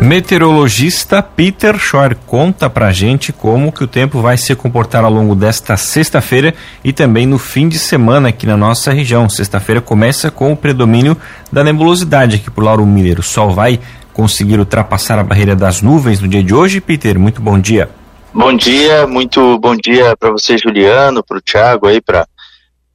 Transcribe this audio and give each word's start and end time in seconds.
Meteorologista 0.00 1.22
Peter 1.22 1.78
Schor 1.78 2.16
conta 2.26 2.70
pra 2.70 2.90
gente 2.90 3.34
como 3.34 3.70
que 3.70 3.84
o 3.84 3.86
tempo 3.86 4.22
vai 4.22 4.38
se 4.38 4.56
comportar 4.56 5.04
ao 5.04 5.12
longo 5.12 5.34
desta 5.34 5.76
sexta-feira 5.76 6.54
e 6.82 6.90
também 6.90 7.26
no 7.26 7.38
fim 7.38 7.68
de 7.68 7.78
semana 7.78 8.30
aqui 8.30 8.46
na 8.46 8.56
nossa 8.56 8.92
região. 8.92 9.28
Sexta-feira 9.28 9.82
começa 9.82 10.30
com 10.30 10.52
o 10.52 10.56
predomínio 10.56 11.14
da 11.52 11.62
nebulosidade 11.62 12.36
aqui 12.36 12.50
por 12.50 12.64
Lauro 12.64 12.86
Miller. 12.86 13.20
O 13.20 13.22
sol 13.22 13.52
vai 13.52 13.78
conseguir 14.14 14.58
ultrapassar 14.58 15.18
a 15.18 15.22
barreira 15.22 15.54
das 15.54 15.82
nuvens 15.82 16.18
no 16.18 16.26
dia 16.26 16.42
de 16.42 16.54
hoje, 16.54 16.80
Peter? 16.80 17.18
Muito 17.18 17.42
bom 17.42 17.58
dia. 17.58 17.90
Bom 18.32 18.56
dia, 18.56 19.06
muito 19.06 19.58
bom 19.58 19.76
dia 19.76 20.16
para 20.16 20.30
você, 20.30 20.56
Juliano, 20.56 21.22
para 21.22 21.36
o 21.36 21.42
Thiago 21.42 21.86
aí, 21.86 22.00
para 22.00 22.26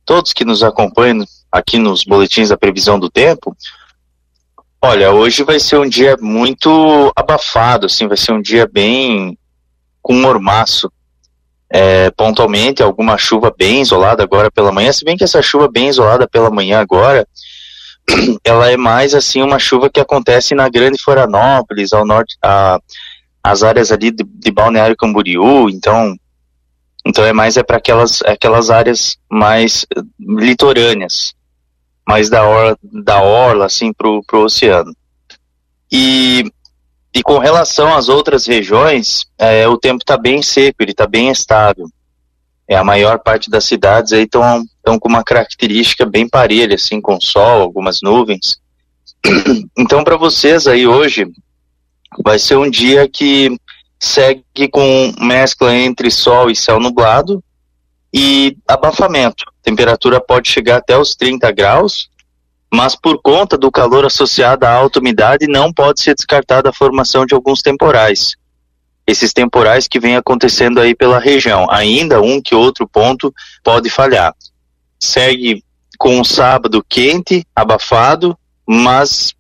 todos 0.04 0.34
que 0.34 0.44
nos 0.44 0.64
acompanham 0.64 1.24
aqui 1.52 1.78
nos 1.78 2.04
boletins 2.04 2.50
da 2.50 2.58
previsão 2.58 3.00
do 3.00 3.12
tempo. 3.12 3.56
Olha, 4.88 5.12
hoje 5.12 5.42
vai 5.42 5.60
ser 5.60 5.80
um 5.80 5.90
dia 5.90 6.16
muito 6.22 7.12
abafado, 7.16 7.88
assim, 7.88 8.08
vai 8.08 8.16
ser 8.16 8.34
um 8.34 8.42
dia 8.42 8.70
bem 8.72 9.36
com 10.00 10.14
mormaço. 10.14 10.92
É, 11.68 12.12
pontualmente, 12.12 12.84
alguma 12.84 13.18
chuva 13.18 13.52
bem 13.58 13.82
isolada 13.82 14.22
agora 14.22 14.52
pela 14.52 14.72
manhã, 14.72 14.92
se 14.92 15.04
bem 15.04 15.18
que 15.18 15.24
essa 15.24 15.42
chuva 15.42 15.68
bem 15.68 15.88
isolada 15.88 16.28
pela 16.28 16.52
manhã 16.52 16.80
agora, 16.80 17.28
ela 18.46 18.70
é 18.70 18.78
mais 18.78 19.16
assim 19.16 19.42
uma 19.42 19.58
chuva 19.58 19.90
que 19.90 20.00
acontece 20.00 20.54
na 20.54 20.70
Grande 20.70 21.02
Florianópolis, 21.04 21.92
ao 21.92 22.06
norte, 22.06 22.38
a, 22.40 22.80
as 23.44 23.64
áreas 23.64 23.92
ali 23.92 24.12
de, 24.12 24.24
de 24.24 24.52
Balneário 24.52 24.96
Camboriú, 24.96 25.68
então 25.68 26.16
então 27.04 27.26
é 27.26 27.34
mais 27.34 27.58
é 27.58 27.64
para 27.64 27.78
aquelas 27.78 28.22
aquelas 28.22 28.70
áreas 28.70 29.18
mais 29.28 29.84
litorâneas 30.20 31.35
mais 32.08 32.30
da 32.30 32.48
orla, 32.48 32.78
da 32.84 33.22
orla 33.22 33.66
assim 33.66 33.92
pro, 33.92 34.24
pro 34.24 34.44
oceano. 34.44 34.96
E, 35.92 36.46
e 37.14 37.24
com 37.24 37.40
relação 37.40 37.96
às 37.96 38.10
outras 38.10 38.46
regiões, 38.46 39.26
é, 39.38 39.68
o 39.68 39.78
tempo 39.78 40.04
está 40.04 40.18
bem 40.18 40.42
seco, 40.42 40.78
ele 40.82 40.92
está 40.92 41.08
bem 41.08 41.30
estável. 41.30 41.88
É, 42.68 42.76
a 42.76 42.84
maior 42.84 43.20
parte 43.20 43.50
das 43.50 43.66
cidades 43.66 44.12
estão 44.12 44.66
com 45.00 45.10
uma 45.10 45.24
característica 45.24 46.06
bem 46.06 46.28
parelha, 46.28 46.76
assim, 46.76 47.02
com 47.02 47.20
sol, 47.20 47.62
algumas 47.62 48.00
nuvens. 48.02 48.60
Então, 49.78 50.04
para 50.04 50.18
vocês 50.18 50.68
aí 50.68 50.88
hoje, 50.88 51.28
vai 52.24 52.40
ser 52.40 52.56
um 52.56 52.70
dia 52.70 53.08
que 53.10 53.56
segue 54.00 54.68
com 54.72 55.14
mescla 55.20 55.76
entre 55.76 56.10
sol 56.10 56.50
e 56.50 56.56
céu 56.56 56.80
nublado 56.80 57.44
e 58.14 58.58
abafamento 58.68 59.44
temperatura 59.66 60.22
pode 60.22 60.48
chegar 60.48 60.78
até 60.78 60.96
os 60.98 61.16
30 61.16 61.52
graus, 61.52 62.08
mas 62.72 62.96
por 62.96 63.20
conta 63.22 63.58
do 63.58 63.72
calor 63.72 64.06
associado 64.06 64.66
à 64.66 64.72
alta 64.72 65.00
umidade, 65.00 65.48
não 65.48 65.74
pode 65.74 66.02
ser 66.02 66.14
descartada 66.14 66.70
a 66.70 66.74
formação 66.74 67.26
de 67.26 67.34
alguns 67.34 67.62
temporais. 67.62 68.36
Esses 69.08 69.34
temporais 69.34 69.88
que 69.88 70.00
vêm 70.00 70.16
acontecendo 70.16 70.80
aí 70.80 70.96
pela 70.96 71.20
região. 71.20 71.68
Ainda 71.70 72.22
um 72.22 72.42
que 72.42 72.54
outro 72.56 72.88
ponto 72.88 73.34
pode 73.64 73.90
falhar. 73.90 74.34
Segue 75.00 75.64
com 75.98 76.20
um 76.20 76.24
sábado 76.24 76.84
quente, 76.88 77.46
abafado, 77.56 78.38
mas 78.68 79.34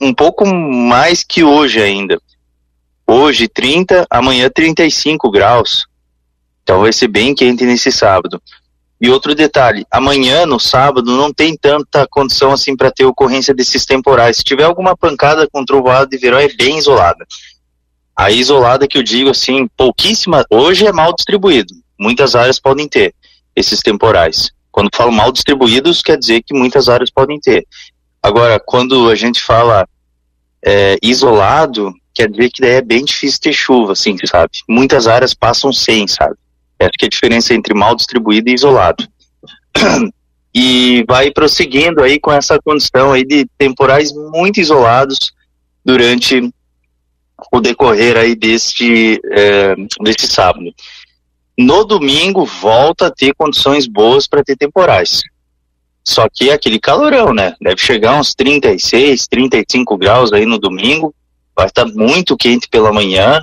um 0.00 0.12
pouco 0.12 0.46
mais 0.46 1.24
que 1.24 1.42
hoje 1.42 1.80
ainda. 1.80 2.20
Hoje 3.06 3.48
30, 3.48 4.06
amanhã 4.10 4.50
35 4.50 5.30
graus. 5.30 5.86
Então 6.62 6.80
vai 6.80 6.92
ser 6.92 7.08
bem 7.08 7.34
quente 7.34 7.64
nesse 7.64 7.90
sábado. 7.90 8.40
E 9.02 9.10
outro 9.10 9.34
detalhe, 9.34 9.84
amanhã, 9.90 10.46
no 10.46 10.60
sábado, 10.60 11.16
não 11.16 11.32
tem 11.32 11.56
tanta 11.56 12.06
condição 12.06 12.52
assim 12.52 12.76
para 12.76 12.88
ter 12.88 13.04
ocorrência 13.04 13.52
desses 13.52 13.84
temporais. 13.84 14.36
Se 14.36 14.44
tiver 14.44 14.62
alguma 14.62 14.96
pancada 14.96 15.48
com 15.50 15.64
trovoada 15.64 16.06
de 16.06 16.16
verão, 16.16 16.38
é 16.38 16.46
bem 16.46 16.78
isolada. 16.78 17.26
A 18.14 18.30
isolada 18.30 18.86
que 18.86 18.96
eu 18.96 19.02
digo 19.02 19.28
assim, 19.28 19.66
pouquíssima, 19.76 20.46
hoje 20.48 20.86
é 20.86 20.92
mal 20.92 21.12
distribuído. 21.12 21.74
Muitas 21.98 22.36
áreas 22.36 22.60
podem 22.60 22.88
ter 22.88 23.12
esses 23.56 23.80
temporais. 23.80 24.52
Quando 24.70 24.88
falo 24.94 25.10
mal 25.10 25.32
distribuídos, 25.32 26.00
quer 26.00 26.16
dizer 26.16 26.44
que 26.46 26.56
muitas 26.56 26.88
áreas 26.88 27.10
podem 27.10 27.40
ter. 27.40 27.66
Agora, 28.22 28.60
quando 28.64 29.10
a 29.10 29.16
gente 29.16 29.42
fala 29.42 29.84
é, 30.64 30.96
isolado, 31.02 31.92
quer 32.14 32.30
dizer 32.30 32.50
que 32.52 32.62
daí 32.62 32.74
é 32.74 32.80
bem 32.80 33.04
difícil 33.04 33.40
ter 33.40 33.52
chuva, 33.52 33.94
assim, 33.94 34.16
sabe? 34.24 34.52
Muitas 34.68 35.08
áreas 35.08 35.34
passam 35.34 35.72
sem, 35.72 36.06
sabe? 36.06 36.36
Acho 36.84 36.98
que 36.98 37.04
é 37.04 37.06
a 37.06 37.10
diferença 37.10 37.54
entre 37.54 37.74
mal 37.74 37.94
distribuído 37.94 38.50
e 38.50 38.54
isolado. 38.54 39.06
E 40.54 41.02
vai 41.08 41.30
prosseguindo 41.30 42.02
aí 42.02 42.20
com 42.20 42.30
essa 42.30 42.58
condição 42.62 43.10
aí 43.10 43.24
de 43.24 43.46
temporais 43.56 44.12
muito 44.12 44.60
isolados 44.60 45.32
durante 45.82 46.52
o 47.50 47.58
decorrer 47.58 48.18
aí 48.18 48.34
deste, 48.34 49.18
é, 49.30 49.74
deste 50.02 50.26
sábado. 50.26 50.70
No 51.58 51.84
domingo 51.84 52.44
volta 52.44 53.06
a 53.06 53.10
ter 53.10 53.34
condições 53.34 53.86
boas 53.86 54.28
para 54.28 54.44
ter 54.44 54.54
temporais. 54.54 55.22
Só 56.04 56.26
que 56.32 56.50
é 56.50 56.52
aquele 56.52 56.78
calorão, 56.78 57.32
né? 57.32 57.54
Deve 57.60 57.80
chegar 57.80 58.18
uns 58.18 58.34
36, 58.34 59.26
35 59.28 59.96
graus 59.96 60.32
aí 60.32 60.44
no 60.44 60.58
domingo. 60.58 61.14
Vai 61.56 61.66
estar 61.66 61.86
muito 61.86 62.36
quente 62.36 62.68
pela 62.68 62.92
manhã 62.92 63.42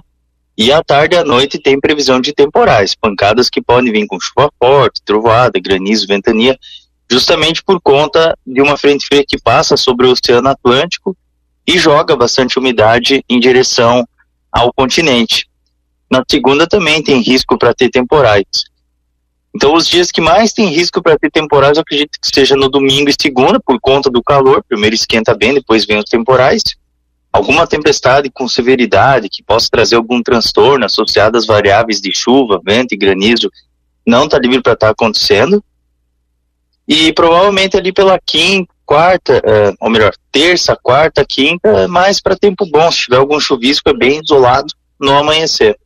e 0.60 0.74
à 0.74 0.84
tarde 0.84 1.16
e 1.16 1.18
à 1.18 1.24
noite 1.24 1.58
tem 1.58 1.80
previsão 1.80 2.20
de 2.20 2.34
temporais, 2.34 2.94
pancadas 2.94 3.50
que 3.50 3.62
podem 3.62 3.94
vir 3.94 4.06
com 4.06 4.20
chuva 4.20 4.52
forte, 4.62 5.02
trovoada, 5.06 5.58
granizo, 5.58 6.06
ventania, 6.06 6.60
justamente 7.10 7.64
por 7.64 7.80
conta 7.80 8.38
de 8.46 8.62
uma 8.62 8.76
frente 8.76 9.06
fria 9.06 9.24
que 9.26 9.40
passa 9.40 9.78
sobre 9.78 10.06
o 10.06 10.12
Oceano 10.12 10.50
Atlântico 10.50 11.16
e 11.66 11.80
joga 11.80 12.14
bastante 12.14 12.60
umidade 12.60 13.24
em 13.30 13.40
direção 13.40 14.06
ao 14.52 14.74
continente. 14.74 15.48
Na 16.12 16.26
segunda 16.30 16.68
também 16.68 17.02
tem 17.02 17.22
risco 17.22 17.58
para 17.58 17.74
ter 17.74 17.90
temporais. 17.90 18.44
Então, 19.56 19.74
os 19.74 19.88
dias 19.88 20.12
que 20.12 20.20
mais 20.20 20.52
tem 20.52 20.68
risco 20.68 21.02
para 21.02 21.18
ter 21.18 21.32
temporais, 21.32 21.78
eu 21.78 21.82
acredito 21.84 22.20
que 22.22 22.28
seja 22.28 22.58
no 22.58 22.68
domingo 22.68 23.10
e 23.10 23.16
segunda, 23.20 23.62
por 23.62 23.80
conta 23.80 24.10
do 24.10 24.22
calor. 24.22 24.62
Primeiro 24.68 24.94
esquenta 24.94 25.34
bem, 25.34 25.54
depois 25.54 25.86
vem 25.86 26.00
os 26.00 26.06
temporais 26.06 26.62
alguma 27.32 27.68
tempestade 27.68 28.30
com 28.30 28.48
severidade 28.48 29.30
que 29.30 29.44
possa 29.44 29.68
trazer 29.72 29.96
algum 29.96 30.22
transtorno 30.22 30.86
associado 30.86 31.38
às 31.38 31.46
variáveis 31.46 32.02
de 32.02 32.12
chuva, 32.16 32.60
vento 32.64 32.94
e 32.94 32.98
granizo 32.98 33.50
não 34.06 34.26
está 34.26 34.40
livre 34.40 34.62
para 34.62 34.74
estar 34.74 34.88
tá 34.88 34.92
acontecendo. 34.92 35.64
E 36.88 37.14
provavelmente 37.14 37.78
ali 37.78 37.94
pela 37.94 38.20
quinta, 38.20 38.74
quarta, 38.84 39.40
é, 39.46 39.74
ou 39.80 39.90
melhor, 39.90 40.12
terça, 40.32 40.76
quarta, 40.76 41.24
quinta, 41.24 41.70
é 41.70 41.88
mais 41.88 42.20
para 42.20 42.36
tempo 42.36 42.66
bom. 42.66 42.92
Se 42.92 43.04
tiver 43.04 43.18
algum 43.18 43.40
chuvisco, 43.40 43.88
é 43.88 43.94
bem 43.94 44.20
isolado 44.24 44.74
no 45.00 45.16
amanhecer. 45.16 45.78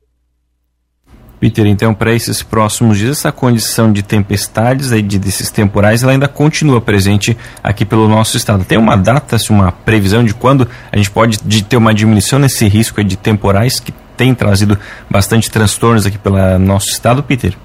Peter, 1.44 1.68
então 1.68 1.94
para 1.94 2.14
esses 2.14 2.42
próximos 2.42 2.98
dias, 2.98 3.18
essa 3.18 3.30
condição 3.30 3.92
de 3.92 4.02
tempestades, 4.02 4.94
aí, 4.94 5.02
de, 5.02 5.20
desses 5.20 5.52
temporais, 5.52 6.02
ela 6.02 6.14
ainda 6.14 6.26
continua 6.26 6.80
presente 6.80 7.38
aqui 7.62 7.84
pelo 7.84 8.08
nosso 8.08 8.38
estado. 8.38 8.64
Tem 8.64 8.78
uma 8.78 8.96
data, 8.96 9.36
uma 9.50 9.70
previsão 9.70 10.24
de 10.24 10.34
quando 10.34 10.66
a 10.90 10.96
gente 10.96 11.12
pode 11.12 11.40
de 11.44 11.62
ter 11.62 11.76
uma 11.76 11.94
diminuição 11.94 12.40
nesse 12.40 12.66
risco 12.70 13.04
de 13.04 13.18
temporais 13.18 13.78
que 13.78 13.94
tem 14.16 14.34
trazido 14.34 14.80
bastante 15.10 15.52
transtornos 15.52 16.06
aqui 16.06 16.18
pelo 16.18 16.58
nosso 16.60 16.88
estado, 16.88 17.22
Peter? 17.22 17.58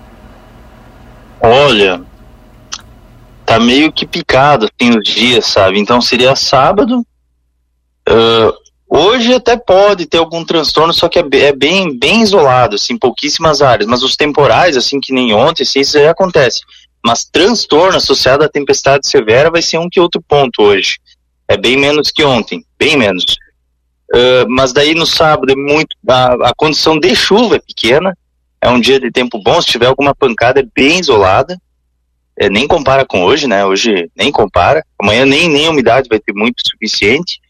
Olha, 1.40 2.00
tá 3.46 3.60
meio 3.60 3.92
que 3.92 4.04
picado 4.04 4.66
assim 4.66 4.90
os 4.90 5.04
dias, 5.04 5.46
sabe? 5.46 5.78
Então 5.78 6.00
seria 6.00 6.34
sábado, 6.34 7.06
uh, 8.08 8.52
Hoje 8.90 9.34
até 9.34 9.56
pode 9.56 10.06
ter 10.06 10.16
algum 10.16 10.44
transtorno, 10.44 10.94
só 10.94 11.08
que 11.08 11.18
é, 11.18 11.24
é, 11.40 11.52
bem, 11.52 11.96
bem 11.96 12.22
isolado, 12.22 12.76
assim, 12.76 12.96
pouquíssimas 12.96 13.60
áreas. 13.60 13.88
Mas 13.88 14.02
os 14.02 14.16
temporais, 14.16 14.76
assim, 14.76 14.98
que 14.98 15.12
nem 15.12 15.34
ontem, 15.34 15.62
assim, 15.62 15.80
isso 15.80 15.98
já 15.98 16.10
acontece. 16.10 16.60
Mas 17.04 17.24
transtorno 17.24 17.98
associado 17.98 18.44
à 18.44 18.48
tempestade 18.48 19.08
severa 19.08 19.50
vai 19.50 19.60
ser 19.60 19.78
um 19.78 19.88
que 19.90 20.00
outro 20.00 20.22
ponto 20.26 20.62
hoje. 20.62 20.98
É 21.46 21.56
bem 21.56 21.76
menos 21.76 22.10
que 22.10 22.24
ontem, 22.24 22.64
bem 22.78 22.96
menos. 22.96 23.24
Uh, 24.10 24.48
mas 24.48 24.72
daí 24.72 24.94
no 24.94 25.06
sábado 25.06 25.52
é 25.52 25.56
muito. 25.56 25.94
A, 26.08 26.48
a 26.48 26.52
condição 26.56 26.98
de 26.98 27.14
chuva 27.14 27.56
é 27.56 27.60
pequena, 27.60 28.16
é 28.60 28.68
um 28.68 28.80
dia 28.80 28.98
de 28.98 29.10
tempo 29.10 29.40
bom. 29.42 29.60
Se 29.60 29.68
tiver 29.68 29.86
alguma 29.86 30.14
pancada, 30.14 30.60
é 30.60 30.66
bem 30.74 30.98
isolada. 30.98 31.58
É, 32.40 32.48
nem 32.48 32.66
compara 32.66 33.04
com 33.04 33.24
hoje, 33.24 33.46
né? 33.46 33.66
Hoje 33.66 34.10
nem 34.16 34.30
compara. 34.30 34.84
Amanhã 35.00 35.26
nem, 35.26 35.48
nem 35.48 35.66
a 35.66 35.70
umidade 35.70 36.08
vai 36.08 36.18
ter 36.18 36.32
muito 36.32 36.62
suficiente. 36.66 37.40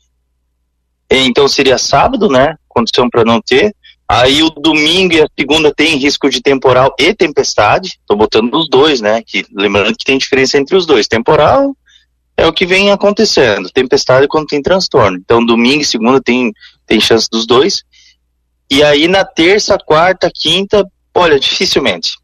Então 1.10 1.48
seria 1.48 1.78
sábado, 1.78 2.28
né? 2.28 2.56
Condição 2.68 3.08
para 3.08 3.24
não 3.24 3.40
ter. 3.40 3.74
Aí 4.06 4.42
o 4.42 4.48
domingo 4.48 5.14
e 5.14 5.22
a 5.22 5.28
segunda 5.38 5.72
tem 5.74 5.96
risco 5.96 6.30
de 6.30 6.40
temporal 6.40 6.94
e 6.98 7.14
tempestade. 7.14 7.98
Estou 8.00 8.16
botando 8.16 8.54
os 8.54 8.68
dois, 8.68 9.00
né? 9.00 9.22
Que, 9.26 9.44
lembrando 9.54 9.96
que 9.96 10.04
tem 10.04 10.16
diferença 10.16 10.56
entre 10.56 10.76
os 10.76 10.86
dois. 10.86 11.06
Temporal 11.06 11.76
é 12.36 12.46
o 12.46 12.52
que 12.52 12.64
vem 12.64 12.90
acontecendo. 12.90 13.68
Tempestade 13.68 14.28
quando 14.28 14.46
tem 14.46 14.62
transtorno. 14.62 15.18
Então, 15.18 15.44
domingo 15.44 15.82
e 15.82 15.84
segunda 15.84 16.20
tem, 16.20 16.52
tem 16.86 17.00
chance 17.00 17.28
dos 17.30 17.46
dois. 17.46 17.82
E 18.70 18.82
aí, 18.82 19.08
na 19.08 19.24
terça, 19.24 19.76
quarta, 19.76 20.30
quinta, 20.32 20.86
olha, 21.14 21.38
dificilmente. 21.38 22.16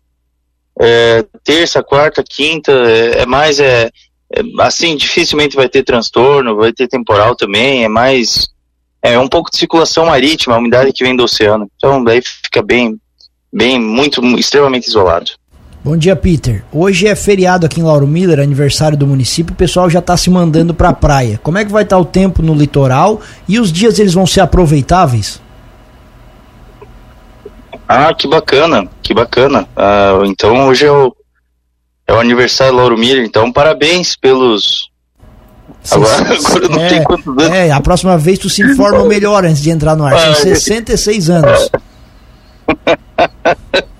É, 0.78 1.24
terça, 1.42 1.82
quarta, 1.82 2.22
quinta, 2.22 2.72
é, 2.72 3.22
é 3.22 3.26
mais, 3.26 3.60
é, 3.60 3.90
é, 4.32 4.42
assim, 4.60 4.96
dificilmente 4.96 5.56
vai 5.56 5.68
ter 5.68 5.82
transtorno, 5.82 6.56
vai 6.56 6.72
ter 6.72 6.88
temporal 6.88 7.36
também, 7.36 7.84
é 7.84 7.88
mais, 7.88 8.48
é 9.12 9.18
um 9.18 9.28
pouco 9.28 9.50
de 9.50 9.58
circulação 9.58 10.06
marítima, 10.06 10.54
a 10.54 10.58
umidade 10.58 10.90
que 10.90 11.04
vem 11.04 11.14
do 11.14 11.24
oceano. 11.24 11.70
Então, 11.76 12.02
daí 12.02 12.22
fica 12.22 12.62
bem, 12.62 12.98
bem, 13.52 13.78
muito, 13.78 14.24
extremamente 14.38 14.88
isolado. 14.88 15.32
Bom 15.84 15.94
dia, 15.94 16.16
Peter. 16.16 16.64
Hoje 16.72 17.06
é 17.06 17.14
feriado 17.14 17.66
aqui 17.66 17.80
em 17.80 17.82
Lauro 17.82 18.06
Miller, 18.06 18.40
aniversário 18.40 18.96
do 18.96 19.06
município, 19.06 19.52
o 19.52 19.56
pessoal 19.56 19.90
já 19.90 19.98
está 19.98 20.16
se 20.16 20.30
mandando 20.30 20.72
para 20.72 20.88
a 20.88 20.94
praia. 20.94 21.38
Como 21.42 21.58
é 21.58 21.64
que 21.66 21.70
vai 21.70 21.82
estar 21.82 21.96
tá 21.96 22.00
o 22.00 22.06
tempo 22.06 22.40
no 22.40 22.54
litoral 22.54 23.20
e 23.46 23.60
os 23.60 23.70
dias 23.70 23.98
eles 23.98 24.14
vão 24.14 24.26
ser 24.26 24.40
aproveitáveis? 24.40 25.38
Ah, 27.86 28.14
que 28.14 28.26
bacana, 28.26 28.88
que 29.02 29.12
bacana. 29.12 29.68
Ah, 29.76 30.20
então 30.24 30.66
hoje 30.66 30.86
é 30.86 30.90
o, 30.90 31.14
é 32.06 32.14
o 32.14 32.20
aniversário 32.20 32.72
do 32.72 32.78
Lauro 32.78 32.96
Miller, 32.96 33.22
então 33.22 33.52
parabéns 33.52 34.16
pelos. 34.16 34.88
Agora, 35.90 36.34
agora 36.34 36.68
não 36.68 36.82
é, 36.82 36.88
tem 36.88 37.04
quantos 37.04 37.26
anos. 37.26 37.44
É, 37.44 37.70
a 37.70 37.80
próxima 37.80 38.16
vez 38.16 38.38
tu 38.38 38.48
se 38.48 38.62
informa 38.62 39.04
melhor 39.04 39.44
antes 39.44 39.62
de 39.62 39.70
entrar 39.70 39.94
no 39.94 40.04
ar. 40.04 40.18
São 40.18 40.34
66 40.34 41.30
anos. 41.30 41.70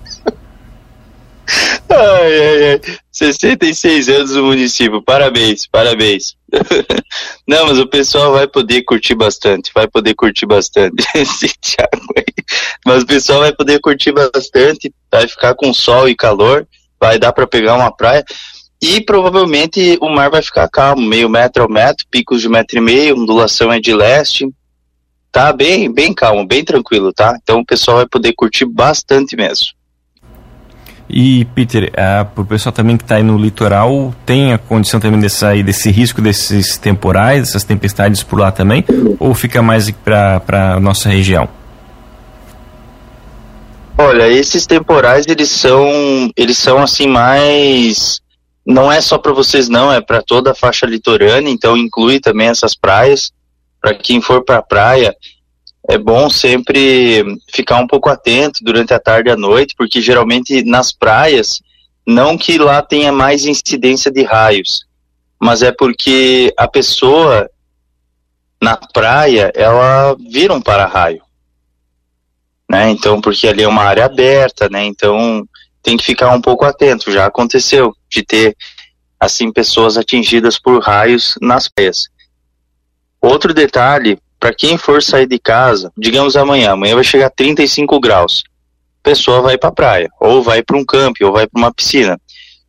Ai, 1.96 2.40
ai, 2.40 2.72
ai. 2.72 2.80
66 3.12 4.08
anos 4.08 4.32
no 4.32 4.44
município, 4.44 5.00
parabéns, 5.00 5.66
parabéns. 5.68 6.34
Não, 7.46 7.66
mas 7.66 7.78
o 7.78 7.86
pessoal 7.86 8.32
vai 8.32 8.48
poder 8.48 8.82
curtir 8.82 9.14
bastante, 9.14 9.70
vai 9.72 9.86
poder 9.86 10.14
curtir 10.14 10.46
bastante 10.46 11.04
esse 11.14 11.48
Thiago 11.60 12.12
aí. 12.16 12.44
Mas 12.84 13.02
o 13.04 13.06
pessoal 13.06 13.40
vai 13.40 13.54
poder 13.54 13.78
curtir 13.80 14.12
bastante, 14.12 14.92
vai 15.10 15.28
ficar 15.28 15.54
com 15.54 15.72
sol 15.72 16.08
e 16.08 16.16
calor, 16.16 16.66
vai 17.00 17.18
dar 17.18 17.32
para 17.32 17.46
pegar 17.46 17.76
uma 17.76 17.94
praia. 17.94 18.24
E 18.86 19.00
provavelmente 19.00 19.96
o 19.98 20.10
mar 20.10 20.28
vai 20.30 20.42
ficar 20.42 20.68
calmo, 20.68 21.00
meio 21.00 21.26
metro 21.26 21.62
ao 21.62 21.70
metro, 21.70 22.04
picos 22.10 22.42
de 22.42 22.50
metro 22.50 22.76
e 22.76 22.80
meio, 22.82 23.18
ondulação 23.18 23.72
é 23.72 23.80
de 23.80 23.94
leste. 23.94 24.46
Tá 25.32 25.54
bem, 25.54 25.90
bem 25.90 26.12
calmo, 26.12 26.46
bem 26.46 26.62
tranquilo, 26.62 27.10
tá? 27.10 27.34
Então 27.42 27.60
o 27.60 27.64
pessoal 27.64 27.96
vai 27.96 28.06
poder 28.06 28.34
curtir 28.34 28.66
bastante 28.66 29.34
mesmo. 29.34 29.68
E, 31.08 31.46
Peter, 31.54 31.92
uh, 31.92 32.26
para 32.26 32.42
o 32.42 32.46
pessoal 32.46 32.74
também 32.74 32.98
que 32.98 33.04
está 33.04 33.16
aí 33.16 33.22
no 33.22 33.38
litoral, 33.38 34.14
tem 34.26 34.52
a 34.52 34.58
condição 34.58 35.00
também 35.00 35.18
desse, 35.18 35.46
aí, 35.46 35.62
desse 35.62 35.90
risco 35.90 36.20
desses 36.20 36.76
temporais, 36.76 37.40
dessas 37.40 37.64
tempestades 37.64 38.22
por 38.22 38.38
lá 38.38 38.52
também? 38.52 38.84
Ou 39.18 39.34
fica 39.34 39.62
mais 39.62 39.90
para 39.90 40.42
a 40.74 40.80
nossa 40.80 41.08
região? 41.08 41.48
Olha, 43.96 44.28
esses 44.28 44.66
temporais, 44.66 45.24
eles 45.26 45.48
são, 45.48 46.30
eles 46.36 46.58
são 46.58 46.78
assim 46.78 47.06
mais... 47.06 48.20
Não 48.66 48.90
é 48.90 49.00
só 49.00 49.18
para 49.18 49.32
vocês 49.32 49.68
não, 49.68 49.92
é 49.92 50.00
para 50.00 50.22
toda 50.22 50.52
a 50.52 50.54
faixa 50.54 50.86
litorânea, 50.86 51.50
então 51.50 51.76
inclui 51.76 52.18
também 52.18 52.48
essas 52.48 52.74
praias. 52.74 53.32
Para 53.80 53.94
quem 53.94 54.22
for 54.22 54.42
para 54.42 54.58
a 54.58 54.62
praia, 54.62 55.14
é 55.88 55.98
bom 55.98 56.30
sempre 56.30 57.22
ficar 57.52 57.78
um 57.78 57.86
pouco 57.86 58.08
atento 58.08 58.60
durante 58.62 58.94
a 58.94 58.98
tarde 58.98 59.28
e 59.28 59.32
a 59.32 59.36
noite, 59.36 59.74
porque 59.76 60.00
geralmente 60.00 60.64
nas 60.64 60.90
praias, 60.90 61.60
não 62.06 62.38
que 62.38 62.56
lá 62.56 62.80
tenha 62.80 63.12
mais 63.12 63.44
incidência 63.44 64.10
de 64.10 64.22
raios, 64.22 64.86
mas 65.38 65.62
é 65.62 65.70
porque 65.70 66.52
a 66.56 66.66
pessoa 66.66 67.48
na 68.64 68.76
praia, 68.78 69.52
ela 69.54 70.16
vira 70.18 70.54
um 70.54 70.60
para-raio. 70.60 71.22
Né? 72.70 72.90
Então, 72.90 73.20
porque 73.20 73.46
ali 73.46 73.62
é 73.62 73.68
uma 73.68 73.82
área 73.82 74.06
aberta, 74.06 74.70
né? 74.70 74.86
Então, 74.86 75.46
tem 75.84 75.96
que 75.96 76.04
ficar 76.04 76.34
um 76.34 76.40
pouco 76.40 76.64
atento. 76.64 77.12
Já 77.12 77.26
aconteceu 77.26 77.94
de 78.10 78.24
ter, 78.24 78.56
assim, 79.20 79.52
pessoas 79.52 79.96
atingidas 79.96 80.58
por 80.58 80.82
raios 80.82 81.36
nas 81.40 81.68
praias. 81.68 82.08
Outro 83.20 83.54
detalhe 83.54 84.18
para 84.40 84.52
quem 84.52 84.76
for 84.76 85.02
sair 85.02 85.26
de 85.26 85.38
casa, 85.38 85.92
digamos 85.96 86.36
amanhã, 86.36 86.72
amanhã 86.72 86.94
vai 86.94 87.04
chegar 87.04 87.26
a 87.26 87.30
35 87.30 88.00
graus. 88.00 88.42
Pessoa 89.02 89.40
vai 89.40 89.56
para 89.56 89.68
a 89.68 89.72
praia, 89.72 90.10
ou 90.18 90.42
vai 90.42 90.62
para 90.62 90.76
um 90.76 90.84
campo, 90.84 91.24
ou 91.24 91.32
vai 91.32 91.46
para 91.46 91.58
uma 91.58 91.72
piscina. 91.72 92.18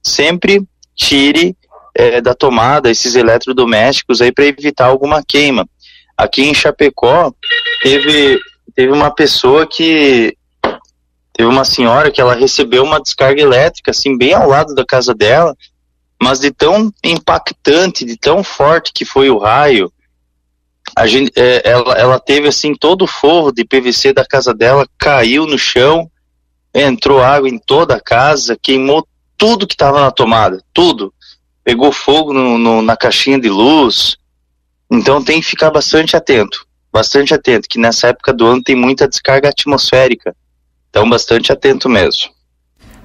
Sempre 0.04 0.62
tire 0.96 1.56
é, 1.94 2.22
da 2.22 2.34
tomada 2.34 2.90
esses 2.90 3.16
eletrodomésticos 3.16 4.22
aí 4.22 4.32
para 4.32 4.46
evitar 4.46 4.86
alguma 4.86 5.24
queima. 5.24 5.68
Aqui 6.18 6.44
em 6.44 6.54
Chapecó 6.54 7.34
teve 7.82 8.40
teve 8.76 8.92
uma 8.92 9.10
pessoa 9.10 9.66
que 9.66 10.36
teve 11.36 11.50
uma 11.50 11.66
senhora 11.66 12.10
que 12.10 12.22
ela 12.22 12.34
recebeu 12.34 12.84
uma 12.84 13.02
descarga 13.02 13.42
elétrica 13.42 13.92
assim 13.92 14.18
bem 14.18 14.34
ao 14.34 14.48
lado 14.48 14.74
da 14.74 14.86
casa 14.86 15.14
dela, 15.14 15.56
mas 16.22 16.40
de 16.40 16.50
tão 16.50 16.94
impactante, 17.04 18.06
de 18.06 18.18
tão 18.18 18.42
forte 18.42 18.94
que 18.94 19.04
foi 19.04 19.30
o 19.30 19.38
raio, 19.38 19.92
a 20.96 21.06
gente, 21.08 21.32
é, 21.36 21.62
ela, 21.70 21.94
ela 21.96 22.20
teve 22.20 22.48
assim 22.48 22.74
todo 22.74 23.04
o 23.04 23.08
forro 23.08 23.52
de 23.52 23.66
PVC 23.66 24.14
da 24.14 24.26
casa 24.26 24.54
dela 24.54 24.88
caiu 24.98 25.46
no 25.46 25.58
chão, 25.58 26.10
entrou 26.74 27.22
água 27.22 27.50
em 27.50 27.58
toda 27.58 27.96
a 27.96 28.02
casa, 28.02 28.58
queimou 28.62 29.06
tudo 29.38 29.68
que 29.68 29.74
estava 29.74 30.00
na 30.00 30.12
tomada, 30.12 30.62
tudo. 30.74 31.14
Pegou 31.64 31.92
fogo 31.92 32.32
no, 32.32 32.58
no, 32.58 32.82
na 32.82 32.96
caixinha 32.96 33.40
de 33.40 33.50
luz. 33.50 34.16
Então 34.90 35.24
tem 35.24 35.42
que 35.42 35.48
ficar 35.48 35.72
bastante 35.72 36.16
atento, 36.16 36.66
bastante 36.94 37.34
atento, 37.34 37.68
que 37.68 37.80
nessa 37.80 38.10
época 38.10 38.32
do 38.32 38.46
ano 38.46 38.64
tem 38.64 38.76
muita 38.76 39.08
descarga 39.08 39.50
atmosférica. 39.50 40.36
Então 40.96 41.10
bastante 41.10 41.52
atento 41.52 41.90
mesmo. 41.90 42.30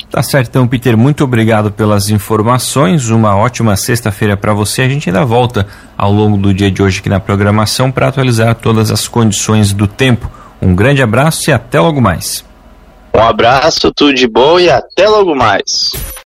Tá 0.09 0.23
certo, 0.23 0.47
então, 0.49 0.69
Peter, 0.69 0.97
muito 0.97 1.25
obrigado 1.25 1.73
pelas 1.73 2.09
informações. 2.09 3.11
Uma 3.11 3.37
ótima 3.37 3.77
sexta-feira 3.77 4.37
para 4.37 4.53
você. 4.53 4.83
A 4.83 4.89
gente 4.89 5.09
ainda 5.09 5.25
volta 5.25 5.67
ao 5.99 6.13
longo 6.13 6.37
do 6.37 6.55
dia 6.55 6.71
de 6.71 6.81
hoje 6.81 7.01
aqui 7.01 7.09
na 7.09 7.19
programação 7.19 7.91
para 7.91 8.07
atualizar 8.07 8.55
todas 8.55 8.93
as 8.93 9.09
condições 9.09 9.73
do 9.73 9.89
tempo. 9.89 10.31
Um 10.63 10.73
grande 10.73 11.03
abraço 11.03 11.51
e 11.51 11.53
até 11.53 11.81
logo 11.81 12.01
mais. 12.01 12.45
Um 13.13 13.23
abraço, 13.23 13.93
tudo 13.93 14.15
de 14.15 14.29
bom 14.29 14.61
e 14.61 14.71
até 14.71 15.09
logo 15.09 15.35
mais. 15.35 15.91